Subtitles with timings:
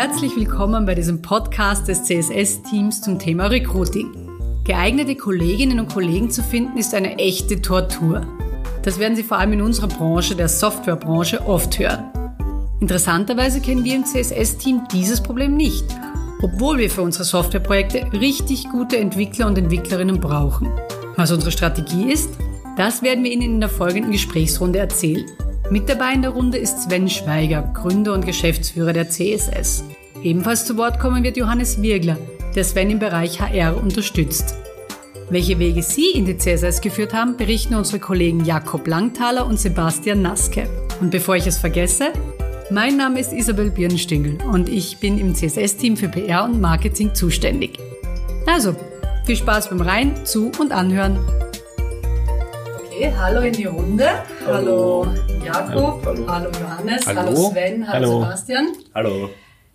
[0.00, 4.30] Herzlich willkommen bei diesem Podcast des CSS-Teams zum Thema Recruiting.
[4.62, 8.24] Geeignete Kolleginnen und Kollegen zu finden ist eine echte Tortur.
[8.84, 12.04] Das werden Sie vor allem in unserer Branche, der Softwarebranche, oft hören.
[12.78, 15.86] Interessanterweise kennen wir im CSS-Team dieses Problem nicht,
[16.42, 20.68] obwohl wir für unsere Softwareprojekte richtig gute Entwickler und Entwicklerinnen brauchen.
[21.16, 22.30] Was unsere Strategie ist,
[22.76, 25.26] das werden wir Ihnen in der folgenden Gesprächsrunde erzählen.
[25.70, 29.84] Mit dabei in der Runde ist Sven Schweiger, Gründer und Geschäftsführer der CSS.
[30.22, 32.16] Ebenfalls zu Wort kommen wird Johannes Wirgler,
[32.54, 34.54] der Sven im Bereich HR unterstützt.
[35.28, 40.22] Welche Wege Sie in die CSS geführt haben, berichten unsere Kollegen Jakob Langthaler und Sebastian
[40.22, 40.66] Naske.
[41.02, 42.12] Und bevor ich es vergesse,
[42.70, 47.78] mein Name ist Isabel Birnstengel und ich bin im CSS-Team für PR und Marketing zuständig.
[48.46, 48.74] Also,
[49.26, 51.18] viel Spaß beim Rein, Zu- und Anhören.
[52.86, 54.08] Okay, hallo in die Runde.
[54.46, 56.26] Hallo, hallo Jakob, hallo.
[56.28, 58.72] hallo, Johannes, hallo, hallo Sven, hallo, hallo, Sebastian.
[58.94, 59.30] Hallo.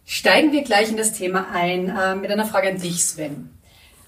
[0.06, 3.50] Steigen wir gleich in das Thema ein äh, mit einer Frage an dich, Sven.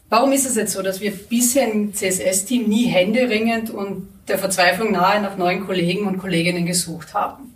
[0.10, 4.92] Warum ist es jetzt so, dass wir bisher im CSS-Team nie händeringend und der Verzweiflung
[4.92, 7.55] nahe nach neuen Kollegen und Kolleginnen gesucht haben?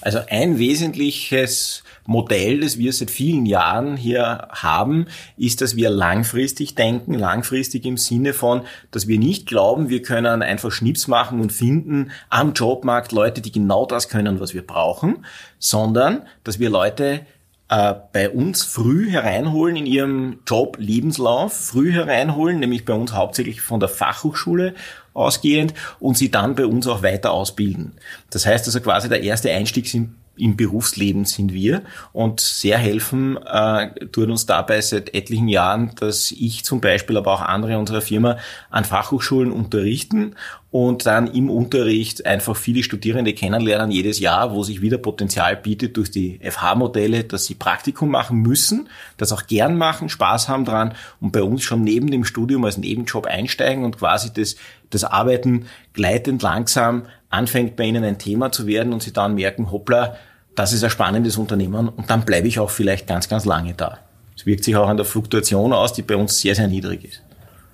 [0.00, 5.06] Also ein wesentliches Modell, das wir seit vielen Jahren hier haben,
[5.36, 10.42] ist, dass wir langfristig denken, langfristig im Sinne von, dass wir nicht glauben, wir können
[10.42, 15.24] einfach Schnips machen und finden am Jobmarkt Leute, die genau das können, was wir brauchen,
[15.58, 17.24] sondern dass wir Leute
[17.68, 23.60] äh, bei uns früh hereinholen in ihrem Job Lebenslauf, früh hereinholen, nämlich bei uns hauptsächlich
[23.60, 24.74] von der Fachhochschule
[25.14, 27.92] ausgehend und sie dann bei uns auch weiter ausbilden.
[28.30, 33.38] Das heißt also quasi der erste Einstieg sind im Berufsleben sind wir und sehr helfen
[33.46, 38.00] äh, tut uns dabei seit etlichen Jahren, dass ich zum Beispiel, aber auch andere unserer
[38.00, 38.38] Firma
[38.70, 40.34] an Fachhochschulen unterrichten
[40.74, 45.96] und dann im Unterricht einfach viele Studierende kennenlernen jedes Jahr, wo sich wieder Potenzial bietet
[45.96, 50.96] durch die FH-Modelle, dass sie Praktikum machen müssen, das auch gern machen, Spaß haben dran
[51.20, 54.56] und bei uns schon neben dem Studium als Nebenjob einsteigen und quasi das,
[54.90, 59.70] das Arbeiten gleitend langsam anfängt bei ihnen ein Thema zu werden und sie dann merken,
[59.70, 60.16] hoppla,
[60.56, 64.00] das ist ein spannendes Unternehmen und dann bleibe ich auch vielleicht ganz, ganz lange da.
[64.36, 67.23] Es wirkt sich auch an der Fluktuation aus, die bei uns sehr, sehr niedrig ist.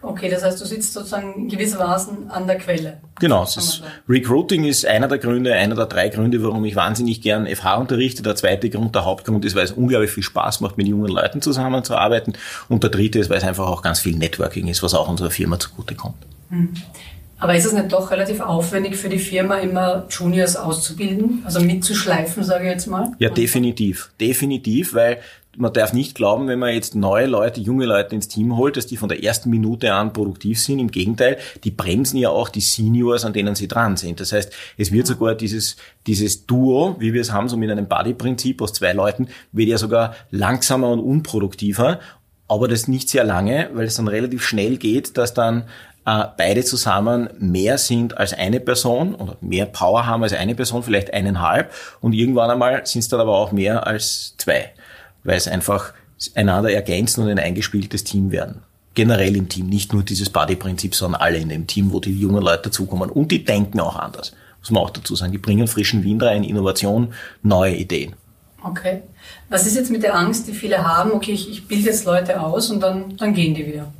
[0.03, 3.01] Okay, das heißt, du sitzt sozusagen gewissermaßen an der Quelle.
[3.19, 7.47] Genau, ist, Recruiting ist einer der Gründe, einer der drei Gründe, warum ich wahnsinnig gern
[7.47, 8.23] FH unterrichte.
[8.23, 11.43] Der zweite Grund, der Hauptgrund ist, weil es unglaublich viel Spaß macht, mit jungen Leuten
[11.43, 12.33] zusammenzuarbeiten.
[12.69, 15.31] Und der dritte ist, weil es einfach auch ganz viel Networking ist, was auch unserer
[15.31, 16.17] Firma zugutekommt.
[16.49, 16.73] Hm.
[17.41, 22.45] Aber ist es nicht doch relativ aufwendig für die Firma, immer Juniors auszubilden, also mitzuschleifen,
[22.45, 23.13] sage ich jetzt mal?
[23.19, 24.11] Ja, definitiv.
[24.21, 25.19] Definitiv, weil
[25.57, 28.87] man darf nicht glauben, wenn man jetzt neue Leute, junge Leute ins Team holt, dass
[28.87, 30.79] die von der ersten Minute an produktiv sind.
[30.79, 34.21] Im Gegenteil, die bremsen ja auch die Seniors, an denen sie dran sind.
[34.21, 37.89] Das heißt, es wird sogar dieses, dieses Duo, wie wir es haben, so mit einem
[37.89, 41.99] Buddy-Prinzip aus zwei Leuten, wird ja sogar langsamer und unproduktiver.
[42.47, 45.65] Aber das nicht sehr lange, weil es dann relativ schnell geht, dass dann
[46.07, 50.83] äh, beide zusammen mehr sind als eine Person oder mehr Power haben als eine Person,
[50.83, 51.73] vielleicht eineinhalb.
[52.01, 54.73] Und irgendwann einmal sind es dann aber auch mehr als zwei,
[55.25, 55.93] weil es einfach
[56.35, 58.63] einander ergänzen und ein eingespieltes Team werden.
[58.95, 62.43] Generell im Team, nicht nur dieses Buddy-Prinzip, sondern alle in dem Team, wo die jungen
[62.43, 63.09] Leute dazukommen.
[63.09, 65.33] Und die denken auch anders, muss man auch dazu sagen.
[65.33, 68.15] Die bringen frischen Wind rein, Innovation, neue Ideen.
[68.63, 69.03] Okay.
[69.49, 71.13] Was ist jetzt mit der Angst, die viele haben?
[71.13, 73.93] Okay, ich, ich bilde jetzt Leute aus und dann, dann gehen die wieder.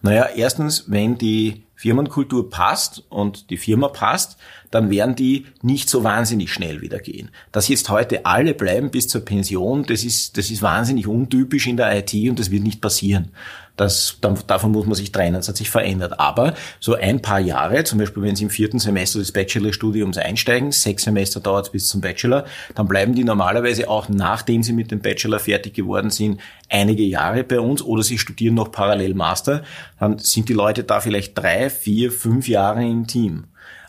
[0.00, 4.38] Naja, erstens, wenn die Firmenkultur passt und die Firma passt,
[4.70, 7.30] dann werden die nicht so wahnsinnig schnell wieder gehen.
[7.52, 11.76] Dass jetzt heute alle bleiben bis zur Pension, das ist, das ist wahnsinnig untypisch in
[11.76, 13.30] der IT und das wird nicht passieren.
[13.78, 14.18] Das,
[14.48, 16.18] davon muss man sich trennen, das hat sich verändert.
[16.18, 20.72] Aber so ein paar Jahre, zum Beispiel wenn Sie im vierten Semester des Bachelorstudiums einsteigen,
[20.72, 24.90] sechs Semester dauert es bis zum Bachelor, dann bleiben die normalerweise auch nachdem sie mit
[24.90, 29.62] dem Bachelor fertig geworden sind, einige Jahre bei uns oder sie studieren noch parallel Master,
[30.00, 33.44] dann sind die Leute da vielleicht drei, vier, fünf Jahre im Team.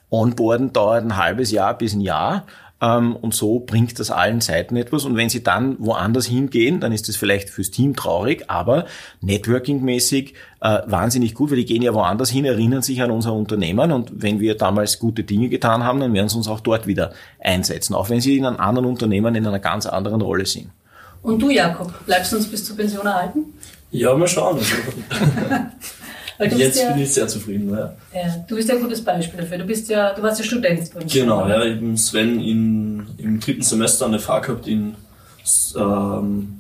[0.10, 2.46] Onboarden dauert ein halbes Jahr bis ein Jahr.
[2.82, 5.06] Ähm, und so bringt das allen Seiten etwas.
[5.06, 8.86] Und wenn sie dann woanders hingehen, dann ist das vielleicht fürs Team traurig, aber
[9.22, 13.92] networkingmäßig äh, wahnsinnig gut, weil die gehen ja woanders hin, erinnern sich an unser Unternehmen
[13.92, 17.12] und wenn wir damals gute Dinge getan haben, dann werden sie uns auch dort wieder
[17.40, 20.70] einsetzen, auch wenn sie in einem anderen Unternehmen in einer ganz anderen Rolle sind.
[21.22, 23.54] Und du, Jakob, bleibst du uns bis zur Pension erhalten?
[23.92, 24.60] Ja, mal schauen.
[26.40, 27.70] Jetzt ja, bin ich sehr zufrieden.
[27.70, 27.94] Ja.
[28.14, 28.46] ja.
[28.48, 29.58] Du bist ja ein gutes Beispiel dafür.
[29.58, 31.12] Du bist ja, du warst ja Student bei uns.
[31.12, 31.56] Genau, ja.
[31.56, 34.96] Habe Sven in, im dritten Semester eine Fahrt gehabt in
[35.78, 36.60] ähm,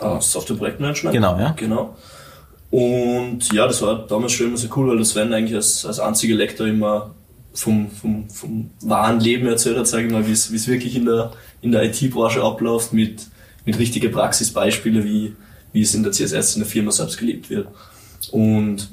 [0.00, 1.14] äh, Software-Projektmanagement.
[1.14, 1.54] Genau, ja.
[1.56, 1.96] Genau.
[2.70, 6.00] Und ja, das war damals schon immer sehr cool, weil der Sven eigentlich als, als
[6.00, 7.14] einziger Lektor immer
[7.54, 11.32] vom, vom, vom wahren Leben erzählt hat, sage ich mal, wie es wirklich in der,
[11.62, 13.26] in der IT-Branche abläuft mit
[13.66, 15.34] mit richtigen Praxisbeispielen, wie,
[15.72, 17.68] wie es in der CSS in der Firma selbst gelebt wird.
[18.30, 18.88] Und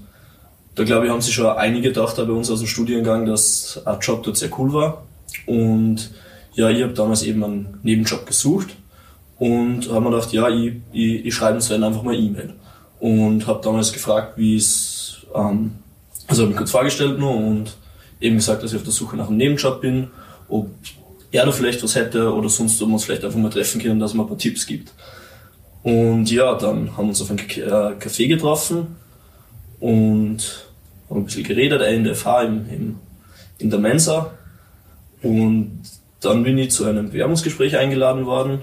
[0.75, 3.99] da glaube ich, haben sich schon einige gedacht bei uns aus dem Studiengang, dass ein
[3.99, 5.03] Job dort sehr cool war.
[5.45, 6.11] Und
[6.53, 8.69] ja, ich habe damals eben einen Nebenjob gesucht
[9.37, 12.53] und habe mir gedacht, ja, ich, ich, ich schreibe Sven einfach mal E-Mail.
[12.99, 15.73] Und habe damals gefragt, wie es, ähm,
[16.27, 17.75] also habe mich kurz vorgestellt nur und
[18.21, 20.07] eben gesagt, dass ich auf der Suche nach einem Nebenjob bin,
[20.47, 20.69] ob
[21.31, 23.99] er da vielleicht was hätte oder sonst ob wir uns vielleicht einfach mal treffen können,
[23.99, 24.93] dass man ein paar Tipps gibt.
[25.83, 29.02] Und ja, dann haben wir uns auf einen äh, Café getroffen
[29.83, 30.37] und
[31.09, 32.99] haben ein bisschen geredet, er in der FH im, im,
[33.57, 34.31] in der Mensa.
[35.21, 35.81] Und
[36.21, 38.61] dann bin ich zu einem Bewerbungsgespräch eingeladen worden.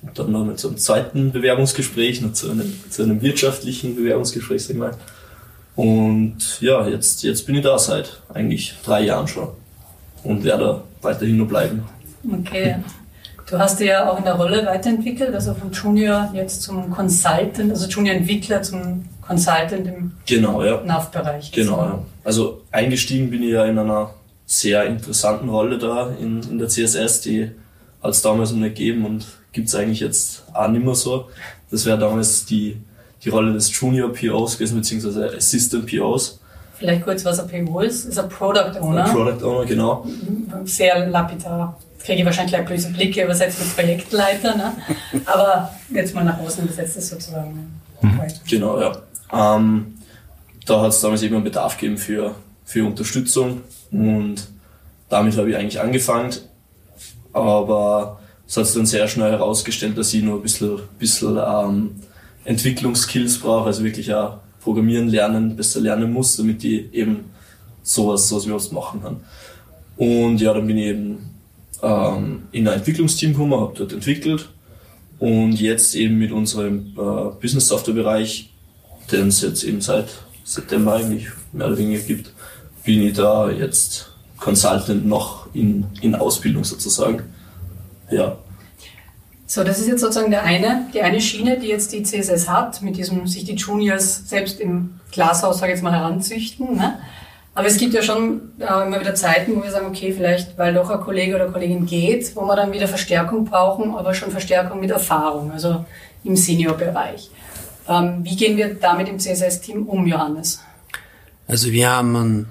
[0.00, 4.62] Und dann noch mit so einem zweiten Bewerbungsgespräch, noch zu einem, zu einem wirtschaftlichen Bewerbungsgespräch,
[4.62, 4.96] sag ich mal.
[5.76, 9.48] Und ja, jetzt, jetzt bin ich da seit eigentlich drei Jahren schon
[10.24, 11.82] und werde weiterhin nur bleiben.
[12.32, 12.76] Okay.
[13.46, 17.70] Du hast dich ja auch in der Rolle weiterentwickelt, also vom Junior jetzt zum Consultant,
[17.72, 20.82] also Junior-Entwickler zum Consultant im genau, ja.
[20.82, 21.52] NAV-Bereich.
[21.52, 21.98] Genau, ja.
[22.24, 24.10] Also eingestiegen bin ich ja in einer
[24.44, 27.52] sehr interessanten Rolle da in, in der CSS, die
[28.02, 31.28] hat es damals noch nicht gegeben und gibt es eigentlich jetzt auch nicht mehr so.
[31.70, 32.76] Das wäre damals die,
[33.22, 36.40] die Rolle des Junior POs gewesen, beziehungsweise Assistant POs.
[36.74, 38.06] Vielleicht kurz, was ein PO ist.
[38.06, 39.04] Ist ein Product Owner.
[39.04, 40.06] Ein Product Owner, genau.
[40.64, 41.78] Sehr lapidar.
[41.92, 44.72] Jetzt kriege ich wahrscheinlich gleich böse Blicke übersetzt mit Projektleiter, ne?
[45.26, 47.80] aber jetzt mal nach außen übersetzt ist sozusagen.
[48.00, 48.20] Mhm.
[48.48, 48.96] Genau, ja.
[49.32, 49.94] Ähm,
[50.66, 52.34] da hat es damals eben einen Bedarf gegeben für,
[52.64, 54.48] für Unterstützung und
[55.08, 56.34] damit habe ich eigentlich angefangen.
[57.32, 61.90] Aber es hat sich dann sehr schnell herausgestellt, dass ich nur ein bisschen, bisschen ähm,
[62.44, 67.30] Entwicklungskills brauche, also wirklich auch Programmieren lernen, besser lernen muss, damit ich eben
[67.82, 69.20] sowas, sowas überhaupt machen kann.
[69.96, 71.30] Und ja, dann bin ich eben
[71.82, 74.48] ähm, in ein Entwicklungsteam gekommen, habe dort entwickelt
[75.18, 78.50] und jetzt eben mit unserem äh, Business Software Bereich,
[79.12, 80.08] den es jetzt eben seit
[80.44, 82.32] September eigentlich mehr oder weniger gibt,
[82.84, 87.22] bin ich da jetzt Consultant noch in, in Ausbildung sozusagen.
[88.10, 88.36] Ja.
[89.46, 92.82] So, das ist jetzt sozusagen der eine, die eine Schiene, die jetzt die CSS hat,
[92.82, 96.76] mit diesem sich die Juniors selbst im Glashaus, sage ich jetzt mal, heranzüchten.
[96.76, 96.98] Ne?
[97.54, 100.72] Aber es gibt ja schon äh, immer wieder Zeiten, wo wir sagen, okay, vielleicht, weil
[100.72, 104.80] doch ein Kollege oder Kollegin geht, wo wir dann wieder Verstärkung brauchen, aber schon Verstärkung
[104.80, 105.84] mit Erfahrung, also
[106.22, 107.28] im Senior-Bereich.
[107.90, 110.60] Wie gehen wir damit im CSS-Team um, Johannes?
[111.46, 112.46] Also wir haben einen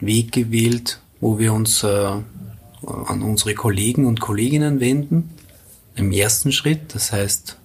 [0.00, 5.30] Weg gewählt, wo wir uns äh, an unsere Kollegen und Kolleginnen wenden.
[5.94, 7.56] Im ersten Schritt, das heißt,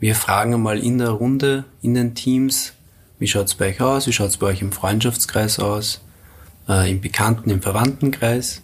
[0.00, 2.72] wir fragen einmal in der Runde, in den Teams,
[3.20, 6.00] wie schaut's bei euch aus, wie schaut's bei euch im Freundschaftskreis aus,
[6.68, 8.62] äh, im Bekannten-, im Verwandtenkreis.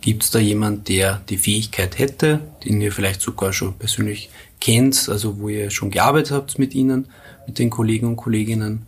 [0.00, 4.30] Gibt's da jemand, der die Fähigkeit hätte, den ihr vielleicht sogar schon persönlich
[4.62, 7.08] kennt, also wo ihr schon gearbeitet habt mit ihnen,
[7.46, 8.86] mit den Kollegen und Kolleginnen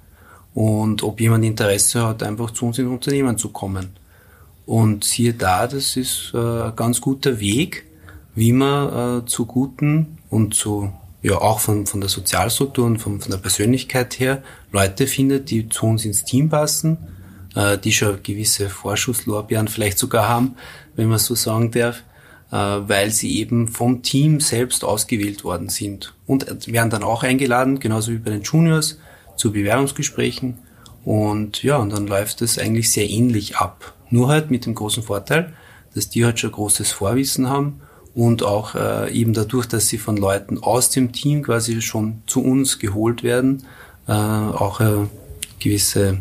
[0.54, 3.90] und ob jemand Interesse hat, einfach zu uns in Unternehmen zu kommen.
[4.66, 7.86] Und siehe da, das ist äh, ein ganz guter Weg,
[8.36, 10.92] wie man äh, zu guten und zu,
[11.22, 15.68] ja auch von, von der Sozialstruktur und von, von der Persönlichkeit her Leute findet, die
[15.68, 16.98] zu uns ins Team passen,
[17.56, 20.54] äh, die schon gewisse Vorschusslorbeeren vielleicht sogar haben,
[20.94, 22.13] wenn man so sagen darf, äh,
[22.50, 26.14] weil sie eben vom Team selbst ausgewählt worden sind.
[26.26, 28.98] Und werden dann auch eingeladen, genauso wie bei den Juniors,
[29.36, 30.58] zu Bewerbungsgesprächen.
[31.04, 33.94] Und ja, und dann läuft es eigentlich sehr ähnlich ab.
[34.10, 35.52] Nur halt mit dem großen Vorteil,
[35.94, 37.80] dass die halt schon großes Vorwissen haben
[38.14, 42.42] und auch äh, eben dadurch, dass sie von Leuten aus dem Team quasi schon zu
[42.42, 43.64] uns geholt werden,
[44.06, 45.06] äh, auch äh,
[45.58, 46.18] gewisse,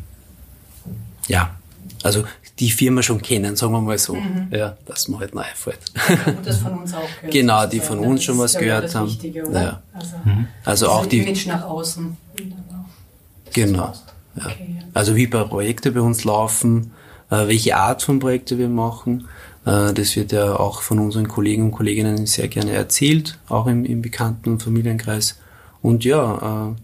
[1.27, 1.55] ja,
[2.03, 2.24] also
[2.60, 4.15] die Firma schon kennen, sagen wir mal so.
[4.15, 4.50] Mhm.
[4.51, 5.79] Ja, dass man halt neu einfällt.
[6.25, 7.33] Und das von uns auch gehört.
[7.33, 9.07] Genau, die von uns schon was gehört haben.
[9.07, 9.63] Wichtige, oder?
[9.63, 9.83] Ja.
[9.93, 10.48] Also, mhm.
[10.63, 12.15] also auch die Image nach außen.
[13.53, 13.93] Genau.
[14.36, 14.45] Ja.
[14.45, 14.86] Okay, ja.
[14.93, 16.91] Also wie bei Projekte bei uns laufen,
[17.29, 19.27] äh, welche Art von Projekte wir machen.
[19.65, 23.86] Äh, das wird ja auch von unseren Kollegen und Kolleginnen sehr gerne erzählt, auch im,
[23.86, 25.39] im Bekannten- und Familienkreis.
[25.81, 26.75] Und ja, äh,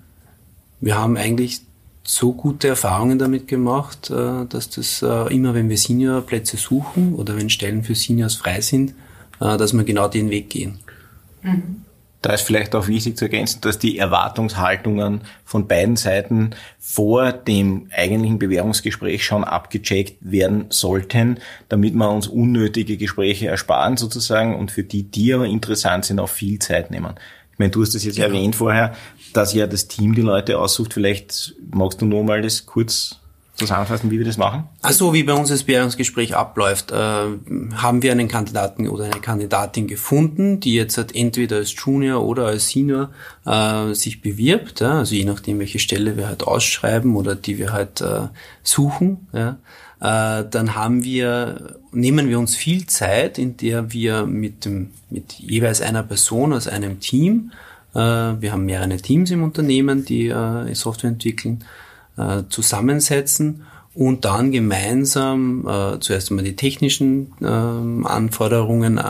[0.81, 1.61] wir haben eigentlich
[2.09, 7.37] so gute Erfahrungen damit gemacht, äh, dass das äh, immer, wenn wir Seniorplätze suchen oder
[7.37, 8.95] wenn Stellen für Seniors frei sind,
[9.39, 10.79] äh, dass wir genau den Weg gehen.
[11.43, 11.85] Mhm.
[12.23, 16.49] Da ist vielleicht auch wichtig zu ergänzen, dass die Erwartungshaltungen von beiden Seiten
[16.79, 21.37] vor dem eigentlichen Bewerbungsgespräch schon abgecheckt werden sollten,
[21.69, 26.27] damit wir uns unnötige Gespräche ersparen sozusagen und für die, die aber interessant sind, auch
[26.27, 27.13] viel Zeit nehmen.
[27.59, 28.25] Meine, du hast das jetzt ja.
[28.25, 28.95] erwähnt vorher,
[29.33, 30.93] dass ja das Team die Leute aussucht.
[30.93, 33.19] Vielleicht magst du nur mal das kurz
[33.59, 34.63] zusammenfassen, wie wir das machen?
[34.81, 39.87] Also wie bei uns das Bewerbungsgespräch abläuft, äh, haben wir einen Kandidaten oder eine Kandidatin
[39.87, 43.09] gefunden, die jetzt halt entweder als Junior oder als Senior
[43.45, 47.73] äh, sich bewirbt, ja, also je nachdem, welche Stelle wir halt ausschreiben oder die wir
[47.73, 48.29] halt äh,
[48.63, 49.27] suchen.
[49.33, 49.57] Ja.
[50.01, 55.33] Äh, dann haben wir, nehmen wir uns viel Zeit, in der wir mit, dem, mit
[55.33, 57.51] jeweils einer Person aus einem Team,
[57.93, 61.63] äh, wir haben mehrere Teams im Unternehmen, die äh, Software entwickeln,
[62.17, 63.63] äh, zusammensetzen
[63.93, 69.03] und dann gemeinsam äh, zuerst einmal die technischen äh, Anforderungen äh,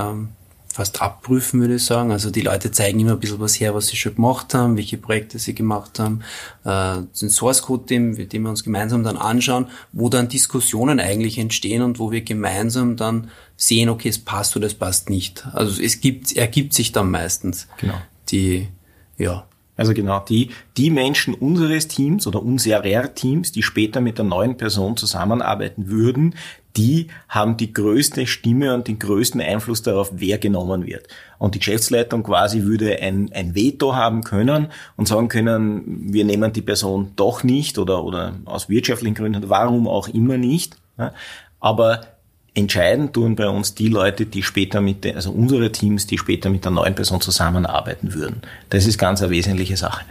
[0.79, 2.09] fast abprüfen, würde ich sagen.
[2.13, 4.97] Also die Leute zeigen immer ein bisschen was her, was sie schon gemacht haben, welche
[4.97, 6.21] Projekte sie gemacht haben,
[6.63, 11.37] äh, den Source Code, den, den wir uns gemeinsam dann anschauen, wo dann Diskussionen eigentlich
[11.37, 15.45] entstehen und wo wir gemeinsam dann sehen, okay, es passt oder es passt nicht.
[15.51, 17.95] Also es gibt, ergibt sich dann meistens Genau.
[18.29, 18.69] die,
[19.17, 19.45] ja,
[19.75, 24.55] Also genau, die, die Menschen unseres Teams oder unserer Teams, die später mit der neuen
[24.55, 26.35] Person zusammenarbeiten würden,
[26.77, 31.07] die haben die größte Stimme und den größten Einfluss darauf, wer genommen wird.
[31.37, 36.53] Und die Geschäftsleitung quasi würde ein, ein Veto haben können und sagen können, wir nehmen
[36.53, 40.77] die Person doch nicht oder, oder aus wirtschaftlichen Gründen, warum auch immer nicht.
[41.59, 42.01] Aber
[42.53, 46.49] entscheiden tun bei uns die Leute, die später mit, der, also unsere Teams, die später
[46.49, 48.41] mit der neuen Person zusammenarbeiten würden.
[48.69, 50.05] Das ist ganz eine wesentliche Sache.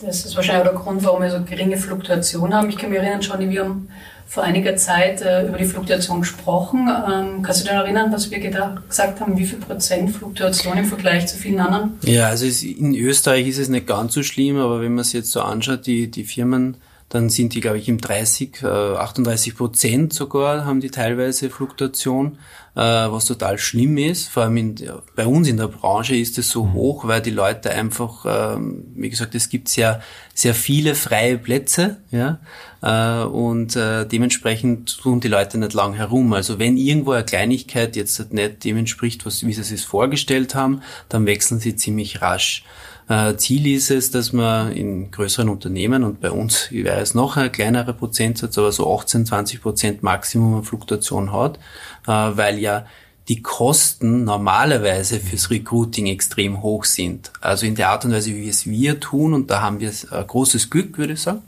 [0.00, 2.68] Das ist wahrscheinlich auch der Grund, warum wir so geringe Fluktuation haben.
[2.70, 3.88] Ich kann mich erinnern, Johnny, wir haben
[4.26, 6.88] vor einiger Zeit äh, über die Fluktuation gesprochen.
[6.88, 10.84] Ähm, kannst du dich erinnern, was wir gedacht, gesagt haben, wie viel Prozent Fluktuation im
[10.84, 11.98] Vergleich zu vielen anderen?
[12.04, 15.12] Ja, also es, in Österreich ist es nicht ganz so schlimm, aber wenn man es
[15.12, 16.76] jetzt so anschaut, die, die Firmen,
[17.12, 22.38] dann sind die, glaube ich, im 30, äh, 38 Prozent sogar haben die teilweise Fluktuation,
[22.74, 24.30] äh, was total schlimm ist.
[24.30, 24.74] Vor allem in,
[25.14, 29.10] bei uns in der Branche ist es so hoch, weil die Leute einfach, ähm, wie
[29.10, 30.00] gesagt, es gibt sehr,
[30.32, 32.40] sehr viele freie Plätze, ja,
[32.80, 36.32] äh, und äh, dementsprechend tun die Leute nicht lang herum.
[36.32, 40.54] Also wenn irgendwo eine Kleinigkeit jetzt nicht dem entspricht, was, wie sie es sich vorgestellt
[40.54, 42.64] haben, dann wechseln sie ziemlich rasch.
[43.12, 47.36] Äh, Ziel ist es, dass man in größeren Unternehmen und bei uns wäre es noch
[47.36, 51.58] ein kleinerer Prozentsatz, aber so 18, 20 Prozent Maximum an Fluktuation hat,
[52.06, 52.86] äh, weil ja
[53.28, 57.32] die Kosten normalerweise fürs Recruiting extrem hoch sind.
[57.42, 60.24] Also in der Art und Weise, wie es wir tun, und da haben wir äh,
[60.26, 61.42] großes Glück, würde ich sagen,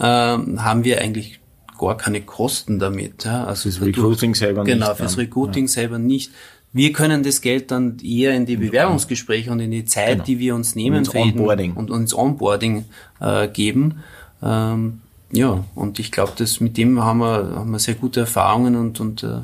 [0.00, 1.38] ähm, haben wir eigentlich
[1.84, 3.24] gar keine Kosten damit.
[3.24, 3.44] Ja?
[3.44, 5.22] Also Fürs Recruiting selber genau, nicht, fürs ja.
[5.22, 6.30] Recruiting selber nicht.
[6.72, 10.24] Wir können das Geld dann eher in die Bewerbungsgespräche und in die Zeit, Genau.
[10.24, 11.74] die wir uns nehmen ins für jeden- Onboarding.
[11.74, 12.84] und uns Onboarding
[13.20, 14.00] äh, geben.
[14.42, 15.00] Ähm,
[15.30, 18.98] ja, und ich glaube, dass mit dem haben wir, haben wir sehr gute Erfahrungen und,
[19.00, 19.38] und äh,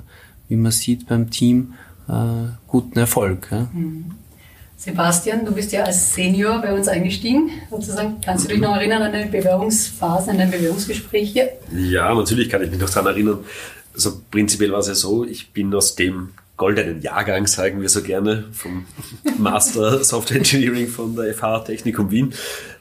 [0.49, 1.75] wie man sieht beim Team,
[2.09, 2.13] äh,
[2.67, 3.49] guten Erfolg.
[3.53, 3.69] Ja.
[4.81, 8.19] Sebastian, du bist ja als Senior bei uns eingestiegen, sozusagen.
[8.25, 11.51] Kannst du dich noch erinnern an deine Bewerbungsphase, an dein Bewerbungsgespräch hier?
[11.71, 13.45] Ja, natürlich kann ich mich noch daran erinnern.
[13.93, 18.03] Also prinzipiell war es ja so, ich bin aus dem goldenen Jahrgang, sagen wir so
[18.03, 18.87] gerne, vom
[19.39, 22.33] Master Software Engineering von der FH Technikum Wien.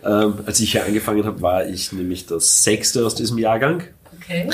[0.05, 3.83] Ähm, als ich hier angefangen habe, war ich nämlich das sechste aus diesem Jahrgang
[4.21, 4.49] Okay.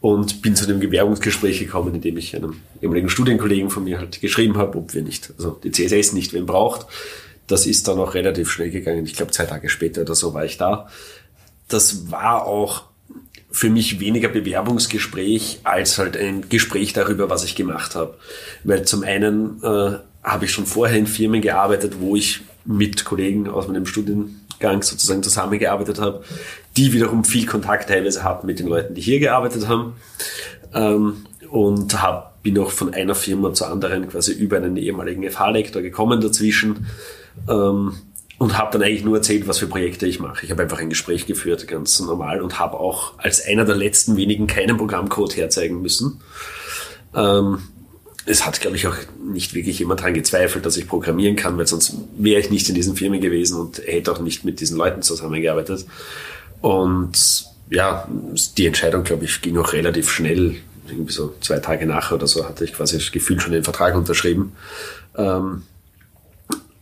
[0.00, 4.20] Und bin zu dem Bewerbungsgespräch gekommen, in dem ich einem ehemaligen Studienkollegen von mir halt
[4.20, 6.86] geschrieben habe, ob wir nicht, also die CSS nicht wen braucht.
[7.46, 9.04] Das ist dann auch relativ schnell gegangen.
[9.04, 10.88] Ich glaube, zwei Tage später oder so war ich da.
[11.68, 12.84] Das war auch
[13.50, 18.14] für mich weniger Bewerbungsgespräch als halt ein Gespräch darüber, was ich gemacht habe.
[18.64, 23.48] Weil zum einen äh, habe ich schon vorher in Firmen gearbeitet, wo ich mit Kollegen
[23.48, 23.86] aus meinem
[24.58, 26.22] Studiengang sozusagen zusammengearbeitet habe,
[26.76, 29.94] die wiederum viel Kontakt teilweise hatten mit den Leuten, die hier gearbeitet haben.
[30.74, 35.80] Ähm, und hab, bin auch von einer Firma zur anderen quasi über einen ehemaligen FH-Lektor
[35.82, 36.86] gekommen dazwischen.
[37.48, 37.94] Ähm,
[38.38, 40.44] und habe dann eigentlich nur erzählt, was für Projekte ich mache.
[40.44, 44.16] Ich habe einfach ein Gespräch geführt, ganz normal, und habe auch als einer der letzten
[44.16, 46.20] wenigen keinen Programmcode herzeigen müssen.
[47.16, 47.58] Ähm,
[48.28, 51.66] es hat, glaube ich, auch nicht wirklich jemand daran gezweifelt, dass ich programmieren kann, weil
[51.66, 55.02] sonst wäre ich nicht in diesen Firmen gewesen und hätte auch nicht mit diesen Leuten
[55.02, 55.86] zusammengearbeitet.
[56.60, 58.06] Und ja,
[58.56, 60.56] die Entscheidung, glaube ich, ging auch relativ schnell.
[60.88, 63.94] Irgendwie so zwei Tage nachher oder so hatte ich quasi das Gefühl schon den Vertrag
[63.94, 64.52] unterschrieben.
[65.16, 65.62] Ähm,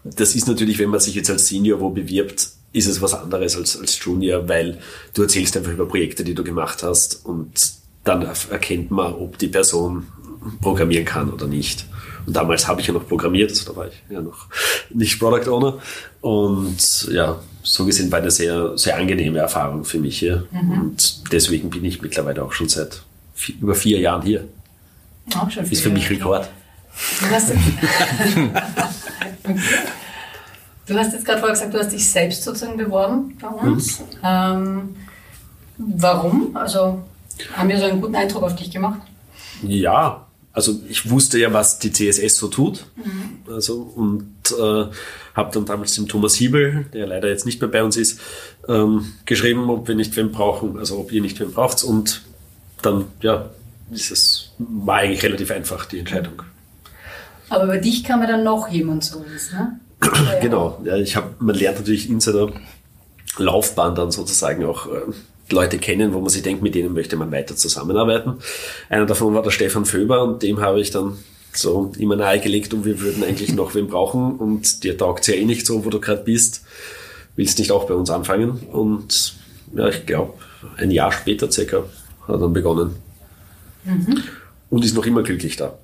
[0.05, 3.57] das ist natürlich, wenn man sich jetzt als Senior wo bewirbt, ist es was anderes
[3.57, 4.79] als als Junior, weil
[5.15, 7.73] du erzählst einfach über Projekte, die du gemacht hast und
[8.05, 10.07] dann erkennt man, ob die Person
[10.61, 11.87] programmieren kann oder nicht.
[12.26, 14.47] Und damals habe ich ja noch programmiert, also da war ich ja noch
[14.90, 15.78] nicht Product Owner.
[16.21, 20.47] Und ja, so gesehen war eine sehr, sehr angenehme Erfahrung für mich hier.
[20.52, 23.02] Und deswegen bin ich mittlerweile auch schon seit
[23.37, 24.45] vi- über vier Jahren hier.
[25.37, 26.09] Auch schon Ist für mich.
[26.11, 26.49] Rekord.
[27.21, 27.50] Du hast,
[30.87, 34.02] du hast jetzt gerade vorher gesagt, du hast dich selbst sozusagen beworben bei uns.
[34.25, 34.97] Ähm,
[35.78, 36.57] warum?
[36.57, 37.02] Also
[37.55, 39.00] Haben wir so einen guten Eindruck auf dich gemacht?
[39.63, 42.87] Ja, also ich wusste ja, was die CSS so tut.
[42.97, 43.53] Mhm.
[43.53, 44.87] Also und äh,
[45.35, 48.21] habe dann damals dem Thomas Hiebel, der leider jetzt nicht mehr bei uns ist,
[48.69, 51.85] ähm, geschrieben, ob wir nicht wen brauchen, also ob ihr nicht wen braucht.
[51.85, 52.23] Und
[52.81, 53.51] dann, ja,
[53.91, 56.43] ist es, war eigentlich relativ einfach, die Entscheidung.
[57.49, 59.81] Aber bei dich kam ja dann noch jemand so ne?
[60.41, 62.53] genau, ja, ich habe, man lernt natürlich in seiner
[63.37, 65.01] Laufbahn dann sozusagen auch äh,
[65.50, 68.35] Leute kennen, wo man sich denkt, mit denen möchte man weiter zusammenarbeiten.
[68.88, 71.19] Einer davon war der Stefan Föber und dem habe ich dann
[71.53, 75.45] so immer nahegelegt und wir würden eigentlich noch wen brauchen und dir taugt ja eh
[75.45, 76.65] nicht so, wo du gerade bist.
[77.37, 78.61] Willst nicht auch bei uns anfangen?
[78.73, 79.35] Und
[79.75, 80.35] ja, ich glaube,
[80.76, 81.85] ein Jahr später circa
[82.23, 82.97] hat er dann begonnen.
[83.85, 84.23] Mhm.
[84.69, 85.79] Und ist noch immer glücklich da.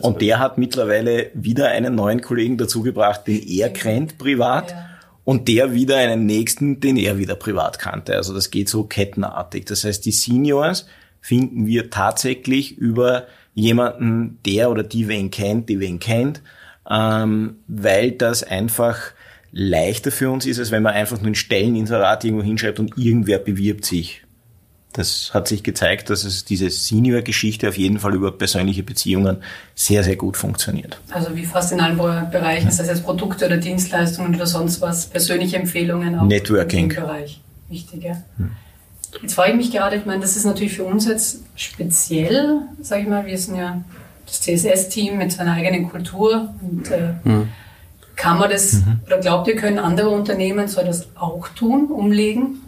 [0.00, 4.70] Und der hat mittlerweile wieder einen neuen Kollegen dazugebracht, den er kennt privat.
[4.70, 4.93] Ja
[5.24, 8.14] und der wieder einen nächsten, den er wieder privat kannte.
[8.14, 9.64] Also das geht so kettenartig.
[9.64, 10.86] Das heißt, die Seniors
[11.20, 16.42] finden wir tatsächlich über jemanden, der oder die wen kennt, die wen kennt,
[16.90, 19.12] ähm, weil das einfach
[19.52, 23.38] leichter für uns ist, als wenn man einfach nur ein Stelleninserat irgendwo hinschreibt und irgendwer
[23.38, 24.23] bewirbt sich
[24.94, 29.38] das hat sich gezeigt, dass es diese Senior-Geschichte auf jeden Fall über persönliche Beziehungen
[29.74, 31.00] sehr, sehr gut funktioniert.
[31.10, 35.06] Also wie fast in allen Bereichen, sei es jetzt Produkte oder Dienstleistungen oder sonst was,
[35.06, 36.90] persönliche Empfehlungen auch Networking.
[36.90, 37.40] im Bereich.
[37.68, 38.22] Wichtig, ja.
[38.36, 38.52] Hm.
[39.20, 43.02] Jetzt frage ich mich gerade, ich meine, das ist natürlich für uns jetzt speziell, sage
[43.02, 43.82] ich mal, wir sind ja
[44.26, 47.48] das CSS-Team mit seiner eigenen Kultur und äh, hm.
[48.14, 49.00] kann man das, mhm.
[49.06, 52.60] oder glaubt ihr, können andere Unternehmen so das auch tun, umlegen?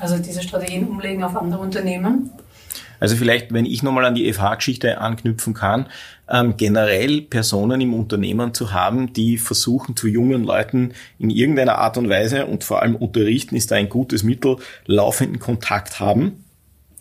[0.00, 2.30] Also diese Strategien umlegen auf andere Unternehmen?
[3.00, 5.86] Also vielleicht, wenn ich nochmal an die FH-Geschichte anknüpfen kann,
[6.28, 11.96] ähm, generell Personen im Unternehmen zu haben, die versuchen, zu jungen Leuten in irgendeiner Art
[11.96, 16.44] und Weise und vor allem unterrichten ist da ein gutes Mittel, laufenden Kontakt haben.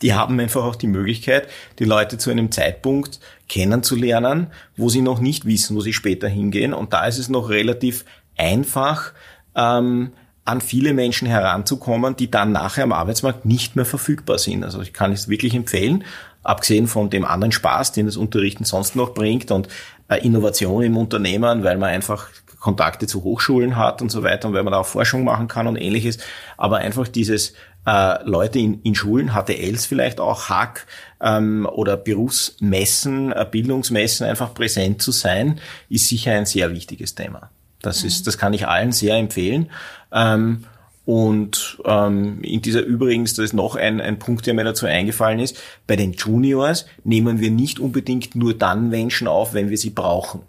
[0.04, 1.48] Die haben einfach auch die Möglichkeit,
[1.80, 6.74] die Leute zu einem Zeitpunkt kennenzulernen, wo sie noch nicht wissen, wo sie später hingehen.
[6.74, 8.06] Und da ist es noch relativ
[8.38, 9.14] einfach,
[9.56, 10.12] ähm,
[10.48, 14.64] an viele Menschen heranzukommen, die dann nachher am Arbeitsmarkt nicht mehr verfügbar sind.
[14.64, 16.06] Also ich kann es wirklich empfehlen,
[16.44, 19.68] abgesehen von dem anderen Spaß, den das Unterrichten sonst noch bringt und
[20.08, 22.30] äh, Innovation im Unternehmen, weil man einfach
[22.60, 25.68] Kontakte zu Hochschulen hat und so weiter und weil man da auch Forschung machen kann
[25.68, 26.18] und ähnliches.
[26.56, 27.54] Aber einfach dieses
[27.86, 30.88] äh, Leute in, in Schulen, HTLs vielleicht auch, Hack
[31.22, 37.50] ähm, oder Berufsmessen, äh, Bildungsmessen einfach präsent zu sein, ist sicher ein sehr wichtiges Thema.
[37.82, 39.70] Das ist, das kann ich allen sehr empfehlen.
[40.12, 40.64] Ähm,
[41.06, 45.40] und ähm, in dieser übrigens, das ist noch ein, ein Punkt, der mir dazu eingefallen
[45.40, 49.92] ist, bei den Juniors nehmen wir nicht unbedingt nur dann Menschen auf, wenn wir sie
[49.92, 50.42] brauchen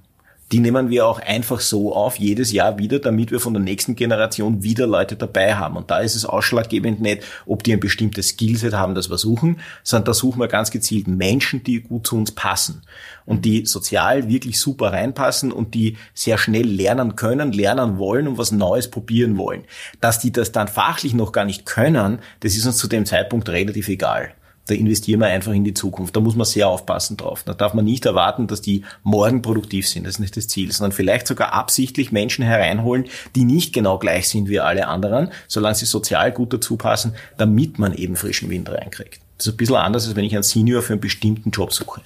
[0.50, 3.96] die nehmen wir auch einfach so auf, jedes Jahr wieder, damit wir von der nächsten
[3.96, 5.76] Generation wieder Leute dabei haben.
[5.76, 9.60] Und da ist es ausschlaggebend nicht, ob die ein bestimmtes Skillset haben, das wir suchen,
[9.82, 12.82] sondern da suchen wir ganz gezielt Menschen, die gut zu uns passen
[13.26, 18.38] und die sozial wirklich super reinpassen und die sehr schnell lernen können, lernen wollen und
[18.38, 19.64] was Neues probieren wollen.
[20.00, 23.50] Dass die das dann fachlich noch gar nicht können, das ist uns zu dem Zeitpunkt
[23.50, 24.32] relativ egal.
[24.68, 26.14] Da investieren wir einfach in die Zukunft.
[26.14, 27.42] Da muss man sehr aufpassen drauf.
[27.42, 30.06] Da darf man nicht erwarten, dass die morgen produktiv sind.
[30.06, 34.28] Das ist nicht das Ziel, sondern vielleicht sogar absichtlich Menschen hereinholen, die nicht genau gleich
[34.28, 38.68] sind wie alle anderen, solange sie sozial gut dazu passen, damit man eben frischen Wind
[38.68, 39.20] reinkriegt.
[39.38, 42.02] Das ist ein bisschen anders, als wenn ich einen Senior für einen bestimmten Job suche.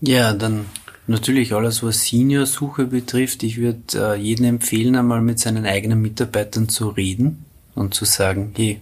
[0.00, 0.66] Ja, dann
[1.06, 3.42] natürlich alles, was Senior-Suche betrifft.
[3.42, 8.52] Ich würde äh, jedem empfehlen, einmal mit seinen eigenen Mitarbeitern zu reden und zu sagen,
[8.56, 8.80] hey,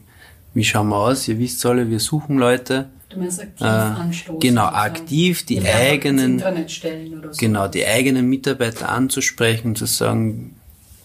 [0.55, 1.29] wie schauen wir aus?
[1.29, 2.89] Ihr wisst alle, wir suchen Leute.
[3.15, 4.41] Du meinst aktiv äh, anstoßen.
[4.41, 7.39] Genau, aktiv die eigenen, so.
[7.39, 10.57] genau, die eigenen Mitarbeiter anzusprechen zu sagen,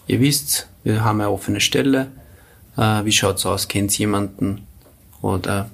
[0.08, 2.08] ihr wisst, wir haben eine offene Stelle,
[2.76, 4.66] äh, wie schaut's aus, kennt jemanden?
[5.22, 5.70] Oder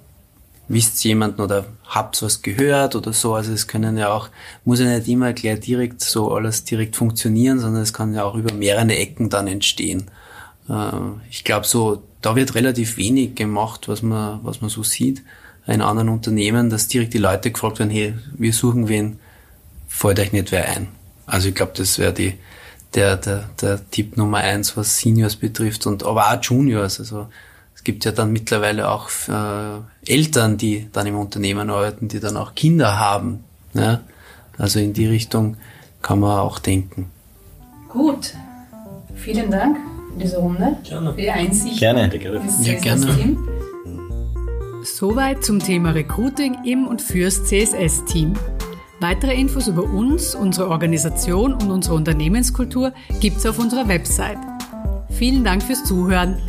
[0.68, 1.40] wisst jemanden?
[1.40, 2.96] Oder habt was gehört?
[2.96, 4.28] Oder so, also es können ja auch,
[4.64, 8.34] muss ja nicht immer gleich direkt so alles direkt funktionieren, sondern es kann ja auch
[8.34, 10.10] über mehrere Ecken dann entstehen.
[10.68, 10.90] Äh,
[11.30, 15.22] ich glaube so, da wird relativ wenig gemacht, was man, was man so sieht
[15.66, 19.18] in anderen Unternehmen, dass direkt die Leute gefragt werden, hey, wir suchen wen,
[19.88, 20.88] fällt euch nicht wer ein.
[21.26, 22.34] Also ich glaube, das wäre die
[22.94, 26.98] der, der, der Tipp Nummer eins, was Seniors betrifft und aber auch Juniors.
[26.98, 27.28] Also
[27.74, 32.36] es gibt ja dann mittlerweile auch äh, Eltern, die dann im Unternehmen arbeiten, die dann
[32.36, 33.44] auch Kinder haben.
[33.74, 34.00] Ja?
[34.58, 35.56] Also in die Richtung
[36.02, 37.10] kann man auch denken.
[37.88, 38.34] Gut.
[39.14, 39.76] Vielen Dank
[40.12, 40.76] für diese Runde.
[40.84, 41.12] Gerne.
[41.12, 41.78] Für die Einsicht.
[41.78, 42.08] Gerne.
[42.08, 42.40] gerne.
[42.62, 43.36] Ja, gerne.
[44.86, 48.34] Soweit zum Thema Recruiting im und fürs CSS-Team.
[49.00, 54.38] Weitere Infos über uns, unsere Organisation und unsere Unternehmenskultur gibt's auf unserer Website.
[55.10, 56.40] Vielen Dank fürs Zuhören